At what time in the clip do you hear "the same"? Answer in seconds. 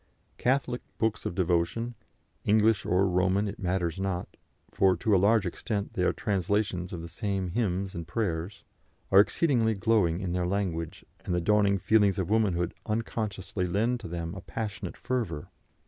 7.03-7.49